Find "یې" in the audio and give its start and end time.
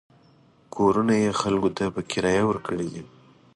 1.23-1.31